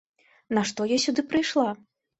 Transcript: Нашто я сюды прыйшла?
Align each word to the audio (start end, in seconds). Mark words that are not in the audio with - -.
Нашто 0.59 0.89
я 0.95 0.99
сюды 1.07 1.27
прыйшла? 1.35 1.71